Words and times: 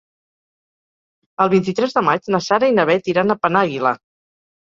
El 1.43 1.51
vint-i-tres 1.51 1.93
de 1.99 2.03
maig 2.07 2.31
na 2.35 2.41
Sara 2.45 2.69
i 2.71 2.75
na 2.79 2.85
Bet 2.93 3.13
iran 3.13 3.35
a 3.35 3.39
Penàguila. 3.45 3.93